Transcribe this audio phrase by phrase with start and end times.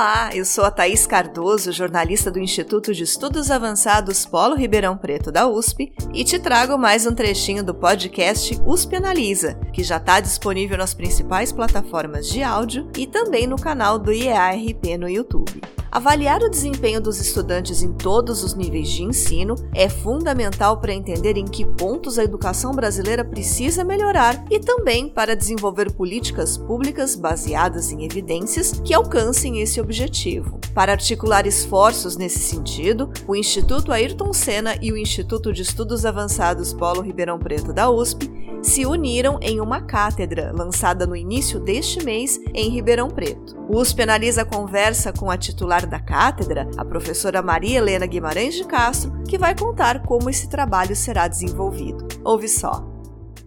[0.00, 5.30] Olá, eu sou a Thaís Cardoso, jornalista do Instituto de Estudos Avançados Polo Ribeirão Preto
[5.30, 10.18] da USP, e te trago mais um trechinho do podcast USP Analisa, que já está
[10.18, 15.60] disponível nas principais plataformas de áudio e também no canal do IEARP no YouTube.
[15.92, 21.36] Avaliar o desempenho dos estudantes em todos os níveis de ensino é fundamental para entender
[21.36, 27.90] em que pontos a educação brasileira precisa melhorar e também para desenvolver políticas públicas baseadas
[27.90, 30.60] em evidências que alcancem esse objetivo.
[30.72, 36.72] Para articular esforços nesse sentido, o Instituto Ayrton Senna e o Instituto de Estudos Avançados
[36.72, 38.30] Polo Ribeirão Preto da USP
[38.62, 43.58] se uniram em uma cátedra lançada no início deste mês em Ribeirão Preto.
[43.68, 48.54] O USP analisa a conversa com a titular da cátedra, a professora Maria Helena Guimarães
[48.54, 52.06] de Castro, que vai contar como esse trabalho será desenvolvido.
[52.24, 52.90] Ouve só.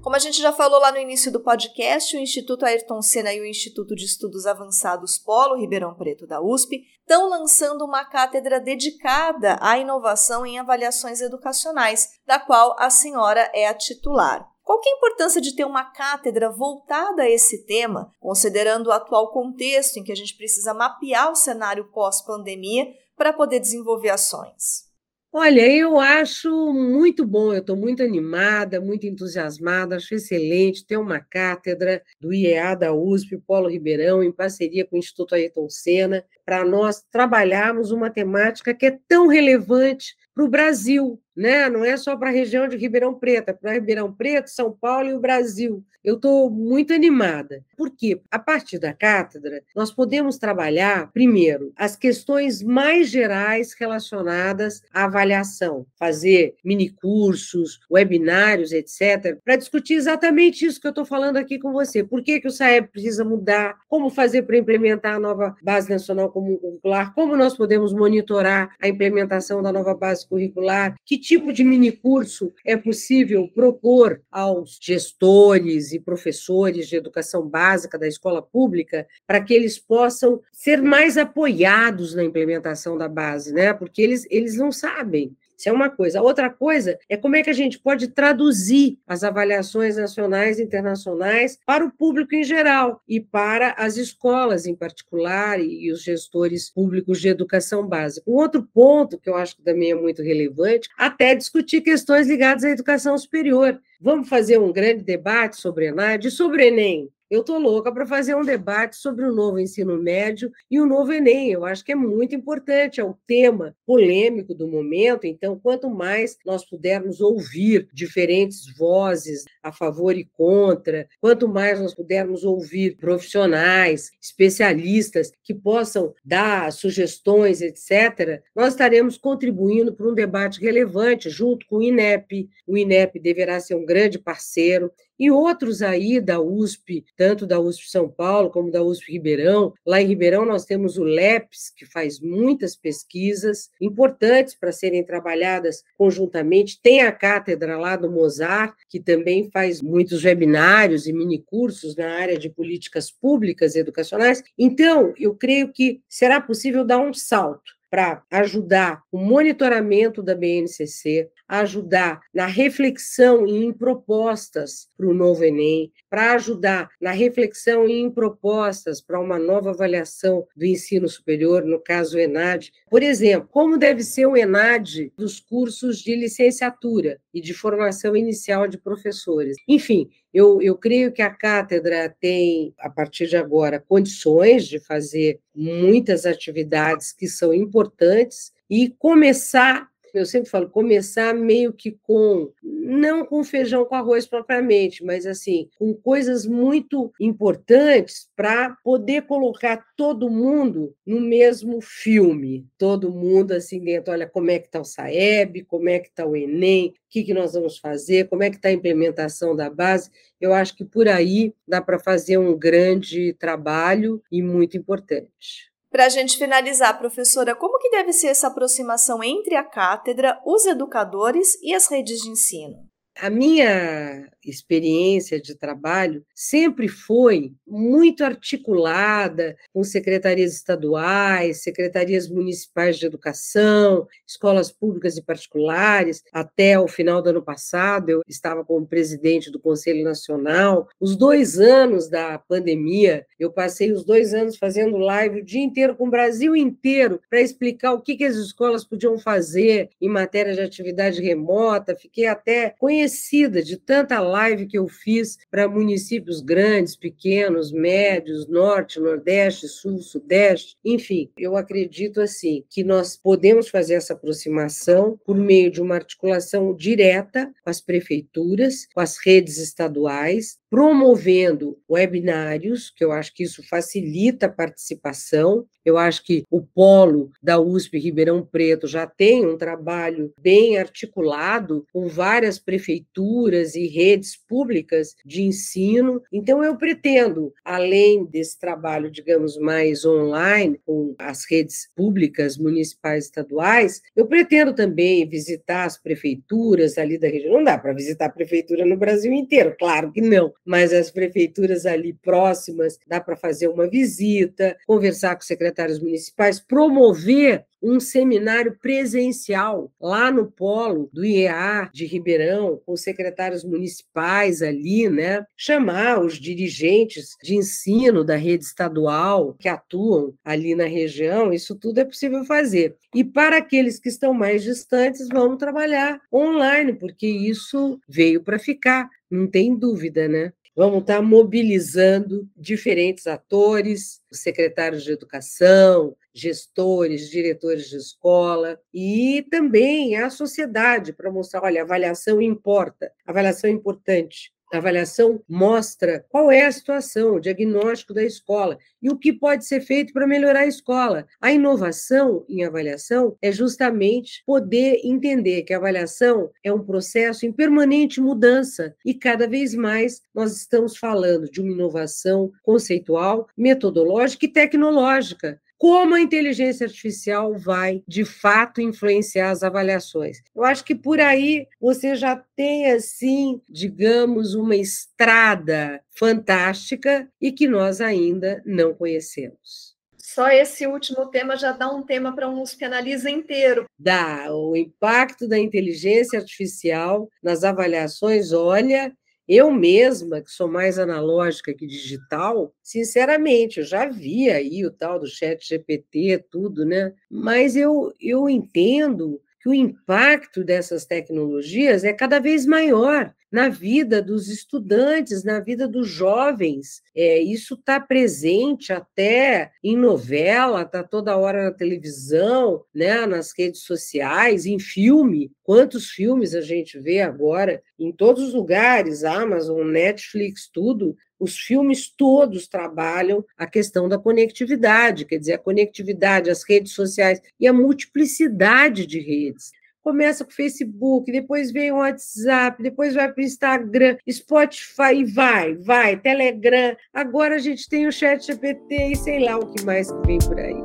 [0.02, 3.40] Como a gente já falou lá no início do podcast, o Instituto Ayrton Senna e
[3.40, 9.58] o Instituto de Estudos Avançados Polo Ribeirão Preto da USP estão lançando uma cátedra dedicada
[9.62, 14.53] à inovação em avaliações educacionais, da qual a senhora é a titular.
[14.64, 18.92] Qual que é a importância de ter uma cátedra voltada a esse tema, considerando o
[18.92, 24.94] atual contexto em que a gente precisa mapear o cenário pós-pandemia para poder desenvolver ações?
[25.36, 31.20] Olha, eu acho muito bom, eu estou muito animada, muito entusiasmada, acho excelente ter uma
[31.20, 36.66] cátedra do IEA da USP, Polo Ribeirão, em parceria com o Instituto Ayrton Senna, para
[36.66, 41.70] nós trabalharmos uma temática que é tão relevante para o Brasil, né?
[41.70, 45.10] não é só para a região de Ribeirão Preto, é para Ribeirão Preto, São Paulo
[45.10, 45.84] e o Brasil.
[46.04, 52.62] Eu estou muito animada, porque a partir da cátedra nós podemos trabalhar, primeiro, as questões
[52.62, 60.90] mais gerais relacionadas à avaliação, fazer minicursos, webinários, etc., para discutir exatamente isso que eu
[60.90, 62.04] estou falando aqui com você.
[62.04, 63.78] Por que, que o SAEB precisa mudar?
[63.88, 67.14] Como fazer para implementar a nova Base Nacional Comum Curricular?
[67.14, 70.96] Como nós podemos monitorar a implementação da nova base curricular?
[71.06, 78.08] Que tipo de minicurso é possível propor aos gestores e professores de educação básica da
[78.08, 83.72] escola pública para que eles possam ser mais apoiados na implementação da base, né?
[83.74, 85.36] Porque eles, eles não sabem.
[85.64, 86.22] Isso é uma coisa.
[86.22, 91.58] Outra coisa é como é que a gente pode traduzir as avaliações nacionais e internacionais
[91.66, 97.22] para o público em geral e para as escolas em particular e os gestores públicos
[97.22, 98.30] de educação básica.
[98.30, 102.66] Um outro ponto que eu acho que também é muito relevante, até discutir questões ligadas
[102.66, 103.80] à educação superior.
[104.02, 107.10] Vamos fazer um grande debate sobre ENAD e sobre Enem.
[107.34, 111.12] Eu estou louca para fazer um debate sobre o novo ensino médio e o novo
[111.12, 111.50] Enem.
[111.50, 115.26] Eu acho que é muito importante, é o tema polêmico do momento.
[115.26, 121.96] Então, quanto mais nós pudermos ouvir diferentes vozes a favor e contra, quanto mais nós
[121.96, 130.62] pudermos ouvir profissionais, especialistas que possam dar sugestões, etc., nós estaremos contribuindo para um debate
[130.62, 132.48] relevante junto com o INEP.
[132.68, 134.92] O INEP deverá ser um grande parceiro
[135.24, 139.74] e outros aí da USP, tanto da USP São Paulo como da USP Ribeirão.
[139.86, 145.82] Lá em Ribeirão nós temos o LEPS, que faz muitas pesquisas importantes para serem trabalhadas
[145.98, 146.78] conjuntamente.
[146.82, 152.38] Tem a cátedra lá do Mozart, que também faz muitos webinários e minicursos na área
[152.38, 154.44] de políticas públicas educacionais.
[154.60, 161.30] Então, eu creio que será possível dar um salto para ajudar o monitoramento da BNCC,
[161.48, 168.00] ajudar na reflexão e em propostas para o novo Enem, para ajudar na reflexão e
[168.00, 172.72] em propostas para uma nova avaliação do ensino superior, no caso o ENAD.
[172.90, 178.68] Por exemplo, como deve ser o ENAD dos cursos de licenciatura e de formação inicial
[178.68, 179.56] de professores.
[179.68, 185.40] Enfim, eu, eu creio que a cátedra tem, a partir de agora, condições de fazer
[185.56, 193.26] muitas atividades que são importantes e começar eu sempre falo, começar meio que com, não
[193.26, 200.30] com feijão com arroz propriamente, mas assim, com coisas muito importantes para poder colocar todo
[200.30, 205.64] mundo no mesmo filme, todo mundo assim dentro, olha como é que está o SAEB,
[205.64, 208.58] como é que está o Enem, o que, que nós vamos fazer, como é que
[208.58, 213.34] está a implementação da base, eu acho que por aí dá para fazer um grande
[213.34, 215.73] trabalho e muito importante.
[215.94, 220.66] Para a gente finalizar, professora, como que deve ser essa aproximação entre a cátedra, os
[220.66, 222.90] educadores e as redes de ensino?
[223.16, 233.06] A minha experiência de trabalho sempre foi muito articulada com secretarias estaduais, secretarias municipais de
[233.06, 236.24] educação, escolas públicas e particulares.
[236.32, 240.88] Até o final do ano passado, eu estava como presidente do Conselho Nacional.
[241.00, 245.96] Os dois anos da pandemia, eu passei os dois anos fazendo live o dia inteiro
[245.96, 250.54] com o Brasil inteiro para explicar o que, que as escolas podiam fazer em matéria
[250.54, 251.96] de atividade remota.
[251.96, 254.33] Fiquei até conhecida de tanta live
[254.68, 262.22] que eu fiz para municípios grandes, pequenos, médios, norte, nordeste, sul, sudeste, enfim, eu acredito
[262.22, 267.80] assim que nós podemos fazer essa aproximação por meio de uma articulação direta com as
[267.80, 275.68] prefeituras, com as redes estaduais, promovendo webinários, que eu acho que isso facilita a participação.
[275.86, 281.86] Eu acho que o polo da USP Ribeirão Preto já tem um trabalho bem articulado
[281.94, 286.20] com várias prefeituras e redes públicas de ensino.
[286.32, 293.28] Então eu pretendo, além desse trabalho, digamos, mais online com as redes públicas municipais e
[293.28, 297.54] estaduais, eu pretendo também visitar as prefeituras ali da região.
[297.54, 301.86] Não dá para visitar a prefeitura no Brasil inteiro, claro que não, mas as prefeituras
[301.86, 309.92] ali próximas, dá para fazer uma visita, conversar com secretários municipais, promover um seminário presencial
[310.00, 315.46] lá no polo do IEA de Ribeirão, com secretários municipais ali, né?
[315.58, 322.00] Chamar os dirigentes de ensino da rede estadual que atuam ali na região, isso tudo
[322.00, 322.96] é possível fazer.
[323.14, 329.10] E para aqueles que estão mais distantes, vamos trabalhar online, porque isso veio para ficar,
[329.34, 330.54] não tem dúvida, né?
[330.76, 340.32] Vamos estar mobilizando diferentes atores, secretários de educação, gestores, diretores de escola e também a
[340.32, 344.52] sociedade para mostrar, olha, avaliação importa, avaliação é importante.
[344.74, 349.68] A avaliação mostra qual é a situação, o diagnóstico da escola e o que pode
[349.68, 351.28] ser feito para melhorar a escola.
[351.40, 357.52] A inovação em avaliação é justamente poder entender que a avaliação é um processo em
[357.52, 364.52] permanente mudança e cada vez mais nós estamos falando de uma inovação conceitual, metodológica e
[364.52, 370.42] tecnológica como a inteligência artificial vai, de fato, influenciar as avaliações.
[370.56, 377.68] Eu acho que por aí você já tem, assim, digamos, uma estrada fantástica e que
[377.68, 379.94] nós ainda não conhecemos.
[380.34, 383.86] Só esse último tema já dá um tema para um USP Analisa inteiro.
[384.00, 384.48] Dá.
[384.52, 389.14] O impacto da inteligência artificial nas avaliações, olha,
[389.48, 395.20] eu mesma, que sou mais analógica que digital, sinceramente, eu já vi aí o tal
[395.20, 397.14] do chat GPT, tudo, né?
[397.30, 404.20] Mas eu, eu entendo que o impacto dessas tecnologias é cada vez maior na vida
[404.20, 407.04] dos estudantes, na vida dos jovens.
[407.16, 413.82] É, isso está presente até em novela, está toda hora na televisão, né, nas redes
[413.84, 415.52] sociais, em filme.
[415.62, 422.10] Quantos filmes a gente vê agora em todos os lugares, Amazon, Netflix, tudo, os filmes
[422.10, 427.74] todos trabalham a questão da conectividade, quer dizer, a conectividade, as redes sociais e a
[427.74, 429.72] multiplicidade de redes
[430.04, 435.76] começa com Facebook, depois vem o WhatsApp, depois vai para o Instagram, Spotify e vai,
[435.76, 436.96] vai, Telegram.
[437.14, 440.40] Agora a gente tem o Chat GPT e sei lá o que mais que vem
[440.40, 440.76] por aí.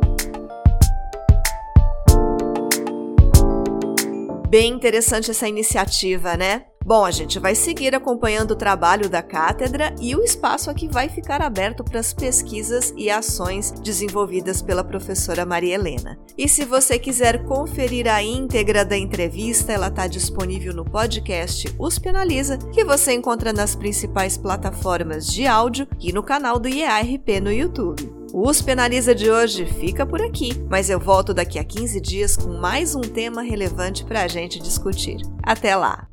[4.48, 6.64] Bem interessante essa iniciativa, né?
[6.88, 11.06] Bom, a gente vai seguir acompanhando o trabalho da cátedra e o espaço aqui vai
[11.06, 16.18] ficar aberto para as pesquisas e ações desenvolvidas pela professora Maria Helena.
[16.38, 22.08] E se você quiser conferir a íntegra da entrevista, ela está disponível no podcast USP
[22.08, 27.52] Analisa, que você encontra nas principais plataformas de áudio e no canal do IARP no
[27.52, 28.10] YouTube.
[28.32, 32.34] O USP Analisa de hoje fica por aqui, mas eu volto daqui a 15 dias
[32.34, 35.20] com mais um tema relevante para a gente discutir.
[35.42, 36.08] Até lá!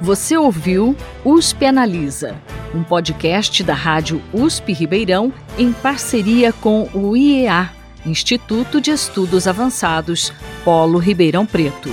[0.00, 2.36] Você ouviu USP Analisa,
[2.72, 7.70] um podcast da Rádio USP Ribeirão em parceria com o IEA,
[8.06, 10.32] Instituto de Estudos Avançados,
[10.64, 11.90] Polo Ribeirão Preto.